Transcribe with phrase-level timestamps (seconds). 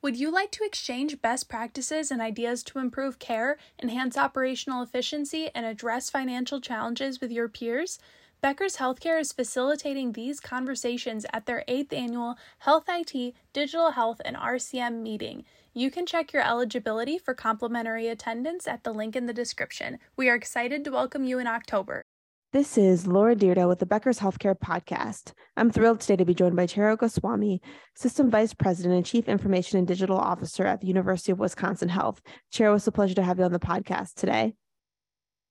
[0.00, 5.50] Would you like to exchange best practices and ideas to improve care, enhance operational efficiency,
[5.56, 7.98] and address financial challenges with your peers?
[8.40, 14.36] Becker's Healthcare is facilitating these conversations at their 8th annual Health IT, Digital Health, and
[14.36, 15.44] RCM meeting.
[15.74, 19.98] You can check your eligibility for complimentary attendance at the link in the description.
[20.16, 22.04] We are excited to welcome you in October.
[22.50, 25.34] This is Laura Dyrda with the Becker's Healthcare Podcast.
[25.58, 27.60] I'm thrilled today to be joined by Chero Goswami,
[27.94, 32.22] System Vice President and Chief Information and Digital Officer at the University of Wisconsin Health.
[32.50, 34.54] Chero, it's a pleasure to have you on the podcast today.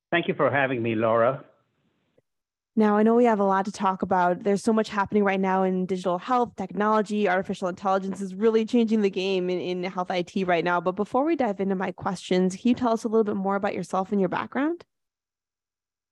[0.09, 1.45] Thank you for having me, Laura.
[2.75, 4.41] Now, I know we have a lot to talk about.
[4.41, 9.03] There's so much happening right now in digital health, technology, artificial intelligence is really changing
[9.03, 10.81] the game in, in health IT right now.
[10.81, 13.55] But before we dive into my questions, can you tell us a little bit more
[13.55, 14.84] about yourself and your background?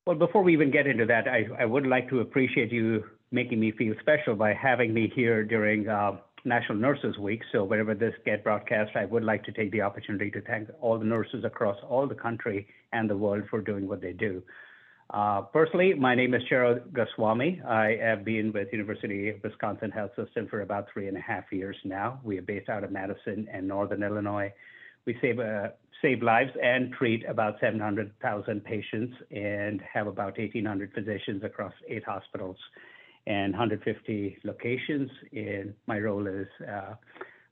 [0.05, 3.59] Well, before we even get into that, I, I would like to appreciate you making
[3.59, 7.41] me feel special by having me here during uh, National Nurses Week.
[7.51, 10.99] So whenever this get broadcast, I would like to take the opportunity to thank all
[10.99, 14.43] the nurses across all the country and the world for doing what they do.
[15.09, 17.59] Uh, personally, my name is Chero Goswami.
[17.67, 21.45] I have been with University of Wisconsin Health System for about three and a half
[21.51, 22.19] years now.
[22.23, 24.53] We are based out of Madison and Northern Illinois.
[25.05, 25.69] We save uh,
[26.01, 32.57] save lives and treat about 700,000 patients and have about 1,800 physicians across eight hospitals
[33.27, 35.09] and 150 locations.
[35.31, 36.95] And my role is uh,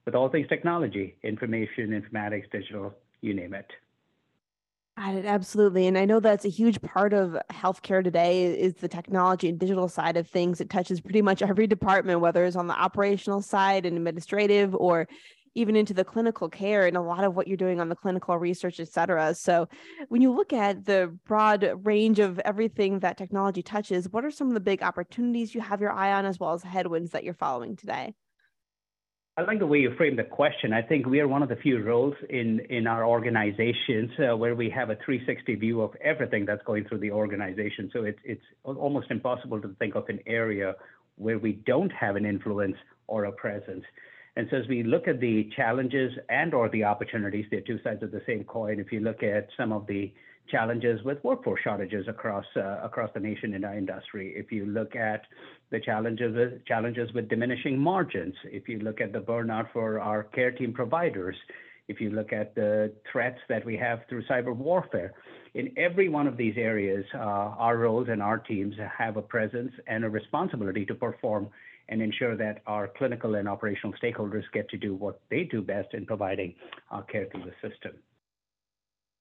[0.05, 3.67] with all things technology, information, informatics, digital, you name it.
[4.95, 5.87] Absolutely.
[5.87, 9.87] And I know that's a huge part of healthcare today is the technology and digital
[9.87, 10.61] side of things.
[10.61, 15.07] It touches pretty much every department, whether it's on the operational side and administrative or
[15.55, 18.37] even into the clinical care and a lot of what you're doing on the clinical
[18.37, 19.33] research, et cetera.
[19.35, 19.67] So
[20.09, 24.47] when you look at the broad range of everything that technology touches, what are some
[24.47, 27.33] of the big opportunities you have your eye on as well as headwinds that you're
[27.33, 28.13] following today?
[29.35, 30.73] I like the way you frame the question.
[30.73, 34.53] I think we are one of the few roles in, in our organizations uh, where
[34.53, 37.89] we have a 360 view of everything that's going through the organization.
[37.93, 40.75] So it's, it's almost impossible to think of an area
[41.15, 42.75] where we don't have an influence
[43.07, 43.83] or a presence.
[44.35, 48.01] And so as we look at the challenges and or the opportunities, they're two sides
[48.01, 48.79] of the same coin.
[48.79, 50.11] If you look at some of the
[50.49, 54.95] challenges with workforce shortages across uh, across the nation in our industry, if you look
[54.95, 55.21] at
[55.69, 60.23] the challenges with, challenges with diminishing margins, if you look at the burnout for our
[60.23, 61.35] care team providers,
[61.87, 65.13] if you look at the threats that we have through cyber warfare,
[65.53, 69.71] in every one of these areas, uh, our roles and our teams have a presence
[69.87, 71.49] and a responsibility to perform
[71.89, 75.93] and ensure that our clinical and operational stakeholders get to do what they do best
[75.93, 76.55] in providing
[76.91, 77.91] uh, care through the system.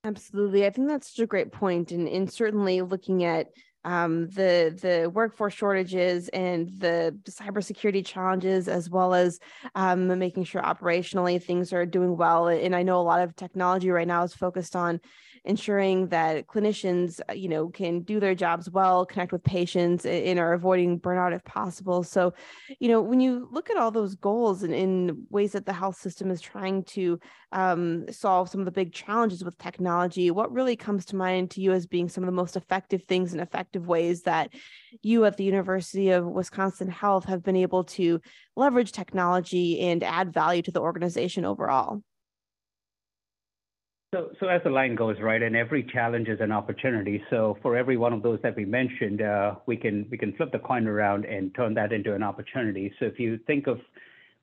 [0.04, 0.66] Absolutely.
[0.66, 1.92] I think that's such a great point.
[1.92, 3.48] And, and certainly looking at
[3.84, 9.40] um, the the workforce shortages and the cybersecurity challenges, as well as
[9.74, 12.48] um, making sure operationally things are doing well.
[12.48, 15.00] And I know a lot of technology right now is focused on
[15.44, 20.38] ensuring that clinicians, uh, you know, can do their jobs well, connect with patients, and
[20.38, 22.04] are avoiding burnout if possible.
[22.04, 22.32] So,
[22.78, 25.96] you know, when you look at all those goals and in ways that the health
[25.96, 27.18] system is trying to
[27.50, 31.60] um, solve some of the big challenges with technology, what really comes to mind to
[31.60, 34.50] you as being some of the most effective things and effective ways that
[35.02, 38.20] you at the University of Wisconsin Health have been able to
[38.54, 42.02] leverage technology and add value to the organization overall?
[44.14, 47.24] So, so as the line goes, right, and every challenge is an opportunity.
[47.30, 50.52] So for every one of those that we mentioned, uh, we can we can flip
[50.52, 52.92] the coin around and turn that into an opportunity.
[53.00, 53.80] So if you think of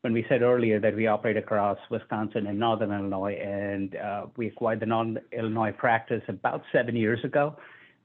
[0.01, 4.47] when we said earlier that we operate across Wisconsin and Northern Illinois, and uh, we
[4.47, 7.55] acquired the Northern Illinois practice about seven years ago,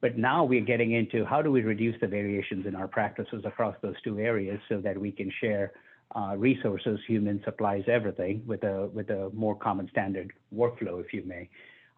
[0.02, 3.74] but now we're getting into how do we reduce the variations in our practices across
[3.80, 5.72] those two areas so that we can share
[6.14, 11.22] uh, resources, human supplies, everything with a with a more common standard workflow, if you
[11.24, 11.48] may.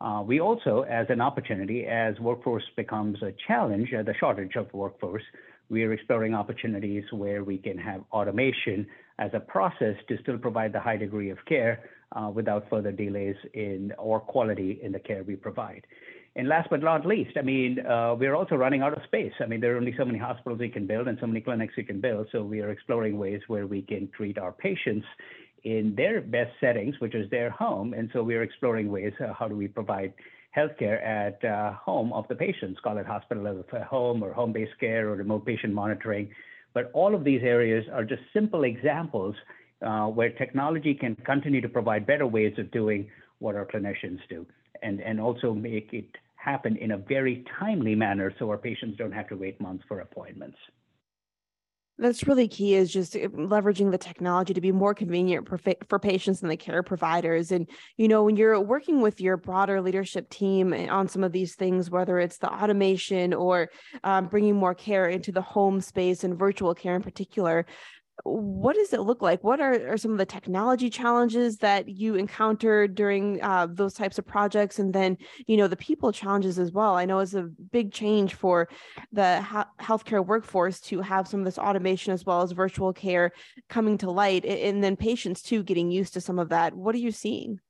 [0.01, 4.73] Uh, we also, as an opportunity, as workforce becomes a challenge, uh, the shortage of
[4.75, 5.23] workforce,
[5.71, 8.87] we are exploring opportunities where we can have automation
[9.19, 11.83] as a process to still provide the high degree of care
[12.33, 15.85] without further delays in or quality in the care we provide.
[16.37, 19.33] And last but not least, I mean, uh, we're also running out of space.
[19.41, 21.73] I mean, there are only so many hospitals we can build and so many clinics
[21.79, 22.29] we can build.
[22.31, 25.07] So we are exploring ways where we can treat our patients
[25.65, 27.95] in their best settings, which is their home.
[27.95, 30.13] And so we are exploring ways uh, how do we provide
[30.55, 35.09] healthcare at uh, home of the patients, call it hospital at home or home-based care
[35.09, 36.29] or remote patient monitoring.
[36.75, 39.35] But all of these areas are just simple examples
[39.81, 44.45] where technology can continue to provide better ways of doing what our clinicians do
[44.83, 46.09] and, and also make it
[46.47, 50.01] happen in a very timely manner so our patients don't have to wait months for
[50.01, 50.57] appointments.
[51.99, 55.59] That's really key is just uh, leveraging the technology to be more convenient for,
[55.89, 57.51] for patients and the care providers.
[57.51, 57.67] And,
[57.97, 61.55] you know, when you're working with your broader leadership team eh, on some of these
[61.55, 63.71] things, whether it's the automation or
[64.05, 67.65] um, bringing more care into the home space and virtual care in particular,
[68.25, 69.45] what does it look like?
[69.45, 74.19] What are, are some of the technology challenges that you encountered during uh, those types
[74.19, 74.79] of projects?
[74.79, 76.95] And then, you know, the people challenges as well.
[76.95, 78.69] I know it's a big change for
[79.13, 83.33] the ha- healthcare workforce to have some of this automation as well as virtual care
[83.69, 86.75] coming to light, and then patients too getting used to some of that.
[86.75, 87.61] What are you seeing?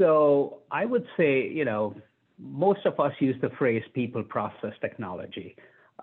[0.00, 1.96] So I would say, you know,
[2.38, 5.56] most of us use the phrase people process technology.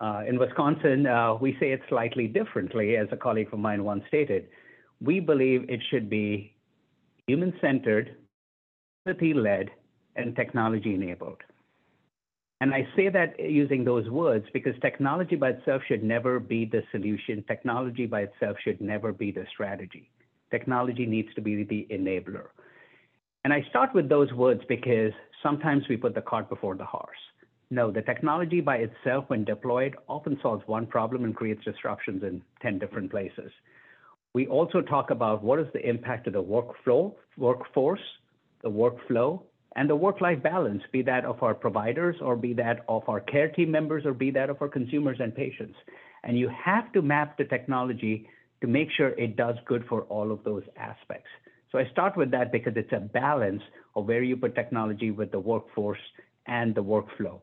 [0.04, 4.04] Uh, in Wisconsin, uh, we say it slightly differently, as a colleague of mine once
[4.10, 4.50] stated.
[5.00, 6.54] We believe it should be
[7.26, 8.18] human centered,
[9.08, 9.70] empathy led,
[10.18, 11.38] and technology enabled.
[12.60, 16.82] And I say that using those words because technology by itself should never be the
[16.92, 17.42] solution.
[17.48, 20.10] Technology by itself should never be the strategy.
[20.52, 22.48] Technology needs to be the enabler.
[23.46, 27.24] And I start with those words because sometimes we put the cart before the horse.
[27.74, 32.44] No, the technology by itself, when deployed, often solves one problem and creates disruptions in
[32.62, 33.52] 10 different places.
[34.34, 38.00] We also talk about what is the impact of the workflow, workforce,
[38.62, 39.42] the workflow,
[39.76, 43.50] and the work-life balance, be that of our providers or be that of our care
[43.50, 45.76] team members or be that of our consumers and patients.
[46.24, 48.30] And you have to map the technology
[48.62, 51.30] to make sure it does good for all of those aspects.
[51.72, 53.64] So I start with that because it's a balance
[53.96, 56.06] of where you put technology with the workforce
[56.46, 57.42] and the workflow.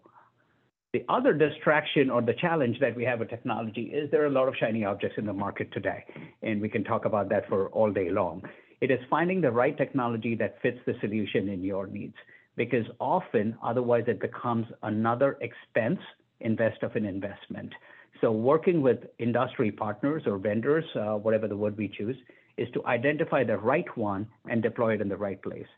[0.93, 4.31] The other distraction or the challenge that we have with technology is there are a
[4.31, 6.05] lot of shiny objects in the market today,
[6.43, 8.43] and we can talk about that for all day long.
[8.81, 12.17] It is finding the right technology that fits the solution in your needs,
[12.57, 16.01] because often otherwise it becomes another expense
[16.41, 17.73] invest of an investment.
[18.21, 22.17] So working with industry partners or vendors, uh, whatever the word we choose,
[22.57, 25.69] is to identify the right one and deploy it in the right place.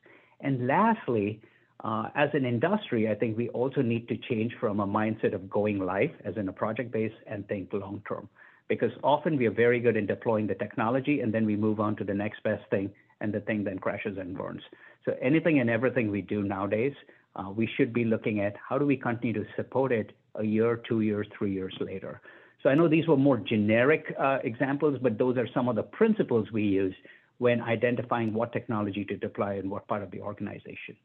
[0.41, 1.43] And lastly,
[1.82, 5.50] uh, as an industry, I think we also need to change from a mindset of
[5.50, 8.29] going live, as in a project base, and think long term.
[8.69, 11.96] Because often we are very good in deploying the technology, and then we move on
[11.96, 12.90] to the next best thing,
[13.20, 14.62] and the thing then crashes and burns.
[15.05, 16.94] So anything and everything we do nowadays,
[17.34, 20.81] uh, we should be looking at how do we continue to support it a year,
[20.88, 22.20] two years, three years later.
[22.62, 25.82] So I know these were more generic uh, examples, but those are some of the
[25.82, 26.94] principles we use
[27.38, 30.96] when identifying what technology to deploy in what part of the organization.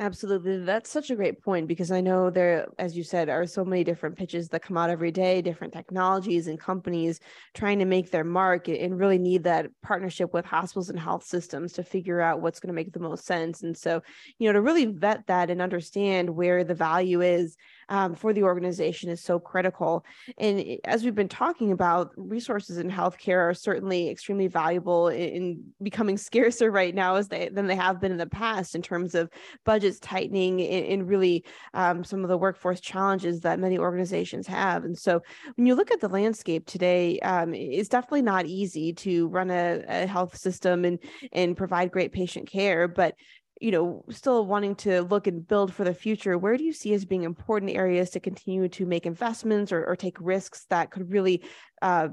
[0.00, 0.64] Absolutely.
[0.64, 3.84] That's such a great point because I know there, as you said, are so many
[3.84, 7.20] different pitches that come out every day, different technologies and companies
[7.52, 11.74] trying to make their mark and really need that partnership with hospitals and health systems
[11.74, 13.62] to figure out what's going to make the most sense.
[13.62, 14.02] And so,
[14.38, 17.58] you know, to really vet that and understand where the value is
[17.90, 20.04] um, for the organization is so critical.
[20.38, 26.16] And as we've been talking about, resources in healthcare are certainly extremely valuable in becoming
[26.30, 29.28] scarcer right now as they than they have been in the past in terms of
[29.64, 31.44] budgets tightening and, really
[31.74, 34.84] um, some of the workforce challenges that many organizations have.
[34.84, 35.20] And so
[35.56, 39.82] when you look at the landscape today, um, it's definitely not easy to run a,
[39.88, 40.98] a health system and
[41.32, 43.14] and provide great patient care, but
[43.60, 46.94] you know, still wanting to look and build for the future, where do you see
[46.94, 51.10] as being important areas to continue to make investments or, or take risks that could
[51.10, 51.42] really,
[51.82, 52.08] uh,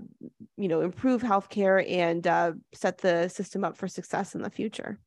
[0.57, 4.99] you know, improve healthcare and uh, set the system up for success in the future?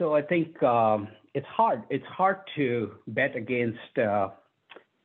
[0.00, 1.84] So I think um, it's hard.
[1.88, 4.30] It's hard to bet against uh,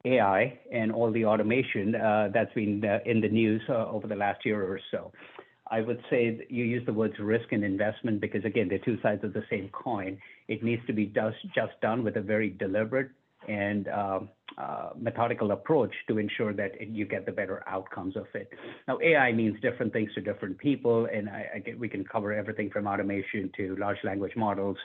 [0.06, 4.16] AI and all the automation uh, that's been uh, in the news uh, over the
[4.16, 5.12] last year or so.
[5.72, 9.24] I would say you use the words risk and investment because, again, they're two sides
[9.24, 10.20] of the same coin.
[10.48, 13.10] It needs to be just, just done with a very deliberate
[13.48, 18.50] and um, uh, methodical approach to ensure that you get the better outcomes of it.
[18.88, 22.34] Now, AI means different things to different people, and I, I get, we can cover
[22.34, 24.78] everything from automation to large language models,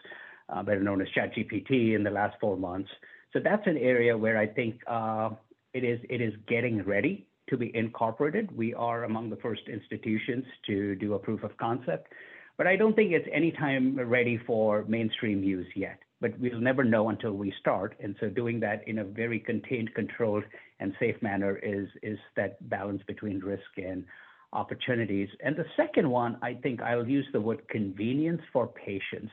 [0.49, 2.91] uh, better known as ChatGPT, in the last four months.
[3.33, 5.31] So that's an area where I think uh,
[5.73, 8.57] it is it is getting ready to be incorporated.
[8.57, 12.13] We are among the first institutions to do a proof of concept,
[12.57, 15.99] but I don't think it's any time ready for mainstream use yet.
[16.21, 17.97] But we'll never know until we start.
[18.01, 20.45] And so doing that in a very contained, controlled,
[20.79, 24.05] and safe manner is, is that balance between risk and
[24.53, 25.29] opportunities.
[25.43, 29.33] And the second one, I think I'll use the word convenience for patients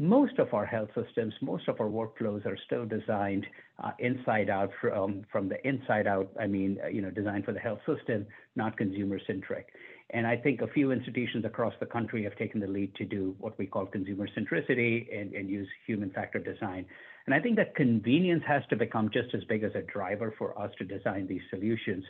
[0.00, 3.44] most of our health systems, most of our workflows are still designed
[3.84, 6.30] uh, inside out from, from the inside out.
[6.40, 8.26] I mean, uh, you know, designed for the health system,
[8.56, 9.66] not consumer centric.
[10.08, 13.36] And I think a few institutions across the country have taken the lead to do
[13.40, 16.86] what we call consumer centricity and, and use human factor design.
[17.26, 20.58] And I think that convenience has to become just as big as a driver for
[20.58, 22.04] us to design these solutions,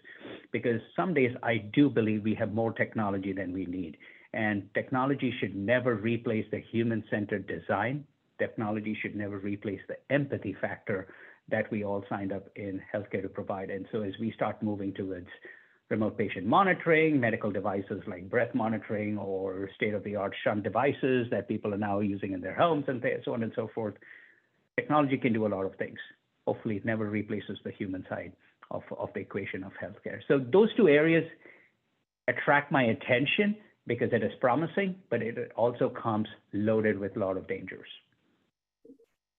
[0.53, 3.97] because some days I do believe we have more technology than we need.
[4.33, 8.05] And technology should never replace the human centered design.
[8.39, 11.09] Technology should never replace the empathy factor
[11.51, 13.71] that we all signed up in healthcare to provide.
[13.71, 15.27] And so as we start moving towards
[15.89, 21.27] remote patient monitoring, medical devices like breath monitoring or state of the art shunt devices
[21.31, 23.95] that people are now using in their homes and so on and so forth,
[24.77, 25.99] technology can do a lot of things.
[26.47, 28.33] Hopefully, it never replaces the human side
[28.71, 30.21] of, of the equation of healthcare.
[30.29, 31.25] So, those two areas
[32.29, 33.57] attract my attention
[33.87, 37.89] because it is promising, but it also comes loaded with a lot of dangers.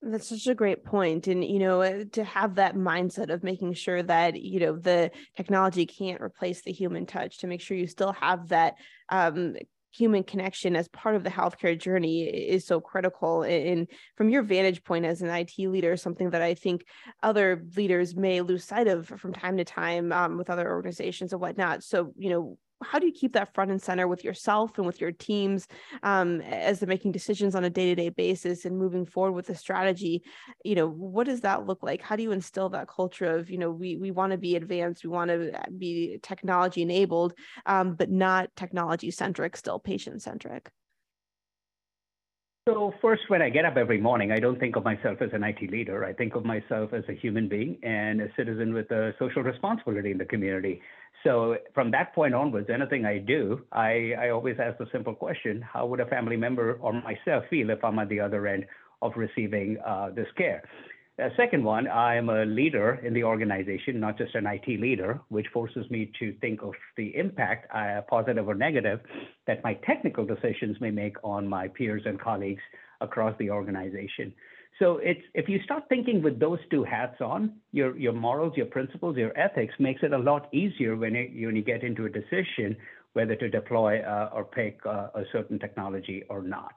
[0.04, 1.28] That's such a great point.
[1.28, 5.12] And, you know, uh, to have that mindset of making sure that, you know, the
[5.38, 8.76] technology can't replace the human touch, to make sure you still have that
[9.10, 9.56] um,
[9.92, 13.44] human connection as part of the healthcare journey is so critical.
[13.44, 16.84] And from your vantage point as an IT leader, something that I think
[17.22, 21.42] other leaders may lose sight of from time to time um, with other organizations and
[21.42, 21.84] whatnot.
[21.84, 25.00] So, you know, how do you keep that front and center with yourself and with
[25.00, 25.68] your teams
[26.04, 30.24] um, as they're making decisions on a day-to-day basis and moving forward with the strategy?
[30.64, 32.02] You know what does that look like?
[32.02, 35.04] How do you instill that culture of you know we we want to be advanced
[35.04, 37.34] we want to be technology enabled
[37.66, 40.72] um, but not technology centric still patient centric
[42.68, 45.44] so first, when I get up every morning, I don't think of myself as an
[45.44, 46.06] IT leader.
[46.06, 50.12] I think of myself as a human being and a citizen with a social responsibility
[50.12, 50.82] in the community.
[51.24, 55.62] So from that point onwards, anything I do, I, I always ask the simple question,
[55.62, 58.66] how would a family member or myself feel if I'm at the other end
[59.02, 60.64] of receiving uh, this care?
[61.22, 65.46] The second one, I'm a leader in the organization, not just an IT leader, which
[65.54, 69.02] forces me to think of the impact, uh, positive or negative,
[69.46, 72.64] that my technical decisions may make on my peers and colleagues
[73.02, 74.34] across the organization.
[74.80, 78.66] So it's if you start thinking with those two hats on, your your morals, your
[78.66, 82.10] principles, your ethics makes it a lot easier when it, when you get into a
[82.10, 82.76] decision
[83.14, 86.74] whether to deploy uh, or pick uh, a certain technology or not.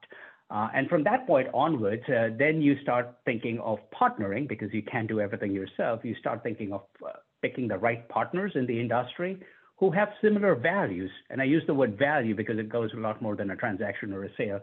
[0.50, 4.82] Uh, and from that point onwards, uh, then you start thinking of partnering because you
[4.82, 6.00] can't do everything yourself.
[6.04, 9.40] You start thinking of uh, picking the right partners in the industry
[9.76, 11.10] who have similar values.
[11.30, 14.12] And I use the word value because it goes a lot more than a transaction
[14.12, 14.60] or a sale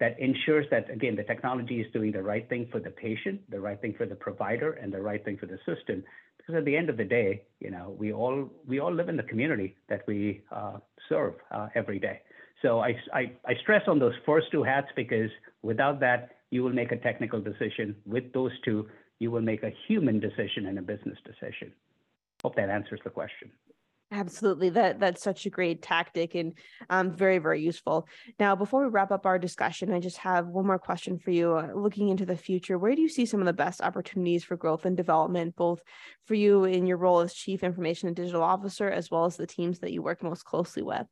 [0.00, 3.60] that ensures that, again, the technology is doing the right thing for the patient, the
[3.60, 6.02] right thing for the provider, and the right thing for the system.
[6.38, 9.16] Because at the end of the day, you know, we all we all live in
[9.16, 12.20] the community that we uh, serve uh, every day.
[12.62, 15.30] So I, I, I stress on those first two hats because
[15.62, 17.96] without that, you will make a technical decision.
[18.06, 21.72] With those two, you will make a human decision and a business decision.
[22.42, 23.50] Hope that answers the question.
[24.12, 24.70] Absolutely.
[24.70, 26.52] That that's such a great tactic and
[26.88, 28.06] um, very, very useful.
[28.38, 31.54] Now, before we wrap up our discussion, I just have one more question for you.
[31.56, 34.56] Uh, looking into the future, where do you see some of the best opportunities for
[34.56, 35.80] growth and development, both
[36.26, 39.46] for you in your role as Chief Information and Digital Officer, as well as the
[39.46, 41.06] teams that you work most closely with?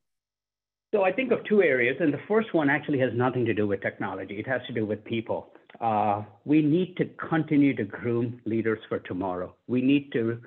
[0.93, 3.67] So I think of two areas, and the first one actually has nothing to do
[3.67, 4.39] with technology.
[4.39, 5.55] It has to do with people.
[5.81, 9.55] Uh, we need to continue to groom leaders for tomorrow.
[9.69, 10.39] We need to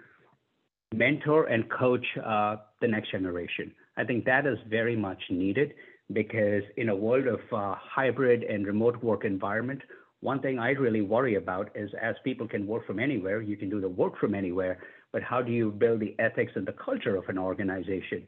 [0.94, 3.74] mentor and coach uh, the next generation.
[3.98, 5.74] I think that is very much needed
[6.14, 9.82] because in a world of uh, hybrid and remote work environment,
[10.20, 13.72] one thing I really worry about is as people can work from anywhere, you can
[13.72, 14.78] do the work from anywhere,
[15.12, 18.28] but how do you build the ethics and the culture of an organization?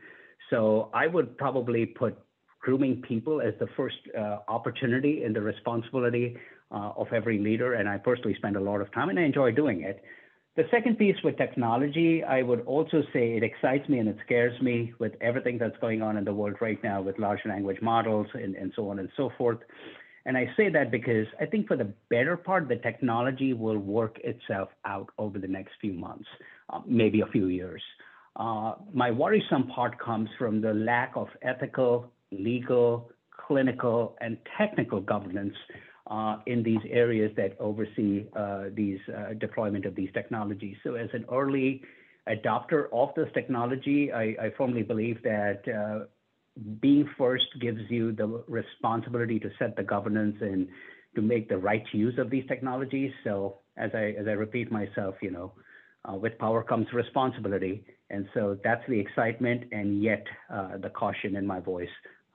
[0.50, 2.18] So I would probably put
[2.60, 6.38] grooming people as the first uh, opportunity and the responsibility
[6.72, 7.76] uh, of every leader.
[7.76, 10.04] And I personally spend a lot of time and I enjoy doing it.
[10.58, 14.60] The second piece with technology, I would also say it excites me and it scares
[14.60, 18.26] me with everything that's going on in the world right now with large language models
[18.34, 19.60] and, and so on and so forth.
[20.26, 24.18] And I say that because I think for the better part, the technology will work
[24.24, 26.28] itself out over the next few months,
[26.70, 27.82] uh, maybe a few years.
[28.38, 33.10] Uh, my worrisome part comes from the lack of ethical, legal,
[33.48, 35.56] clinical, and technical governance
[36.12, 40.76] uh, in these areas that oversee uh, these uh, deployment of these technologies.
[40.84, 41.82] So as an early
[42.28, 46.08] adopter of this technology, I, I firmly believe that
[46.82, 50.68] being first gives you the responsibility to set the governance and
[51.16, 53.12] to make the right use of these technologies.
[53.24, 55.62] So as I as I repeat myself, you know, uh,
[56.16, 61.46] with power comes responsibility, and so that's the excitement and yet uh, the caution in
[61.46, 61.90] my voice.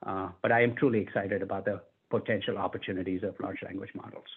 [0.05, 4.27] Uh, but I am truly excited about the potential opportunities of large language models.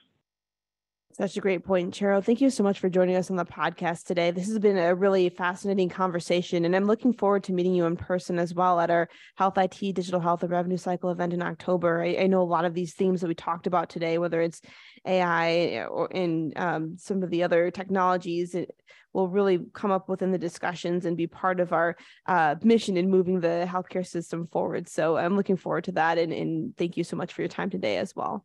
[1.17, 2.23] Such a great point, Chero.
[2.23, 4.31] Thank you so much for joining us on the podcast today.
[4.33, 7.97] This has been a really fascinating conversation, and I'm looking forward to meeting you in
[7.97, 12.03] person as well at our Health IT Digital Health and Revenue Cycle event in October.
[12.03, 14.61] I, I know a lot of these themes that we talked about today, whether it's
[15.07, 18.71] AI or in um, some of the other technologies, it
[19.15, 21.97] will really come up within the discussions and be part of our
[22.27, 24.87] uh, mission in moving the healthcare system forward.
[24.87, 27.71] So I'm looking forward to that, and, and thank you so much for your time
[27.71, 28.45] today as well.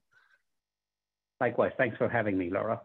[1.41, 1.71] Likewise.
[1.75, 2.79] Thanks for having me, Laura.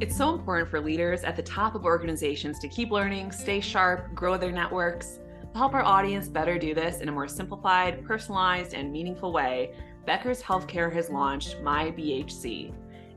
[0.00, 4.14] It's so important for leaders at the top of organizations to keep learning, stay sharp,
[4.14, 5.18] grow their networks.
[5.52, 9.74] To help our audience better do this in a more simplified, personalized, and meaningful way,
[10.06, 12.72] Becker's Healthcare has launched My BHC.